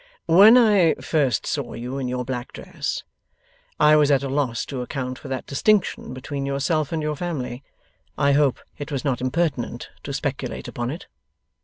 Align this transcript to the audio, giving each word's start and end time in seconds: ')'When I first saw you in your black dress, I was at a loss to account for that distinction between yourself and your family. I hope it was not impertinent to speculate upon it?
')'When 0.25 0.57
I 0.57 0.95
first 0.95 1.45
saw 1.45 1.73
you 1.73 1.99
in 1.99 2.07
your 2.07 2.25
black 2.25 2.53
dress, 2.53 3.03
I 3.79 3.95
was 3.95 4.09
at 4.09 4.23
a 4.23 4.27
loss 4.29 4.65
to 4.65 4.81
account 4.81 5.19
for 5.19 5.27
that 5.27 5.45
distinction 5.45 6.11
between 6.11 6.43
yourself 6.43 6.91
and 6.91 7.03
your 7.03 7.15
family. 7.15 7.63
I 8.17 8.31
hope 8.31 8.59
it 8.79 8.91
was 8.91 9.05
not 9.05 9.21
impertinent 9.21 9.91
to 10.01 10.11
speculate 10.11 10.67
upon 10.67 10.89
it? 10.89 11.05